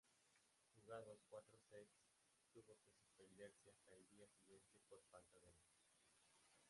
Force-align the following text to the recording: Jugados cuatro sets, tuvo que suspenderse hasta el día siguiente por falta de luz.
Jugados 0.73 1.21
cuatro 1.29 1.59
sets, 1.69 2.01
tuvo 2.51 2.75
que 2.81 2.89
suspenderse 2.91 3.69
hasta 3.69 3.93
el 3.93 4.09
día 4.09 4.25
siguiente 4.29 4.79
por 4.89 5.03
falta 5.11 5.37
de 5.39 5.51
luz. 5.53 5.69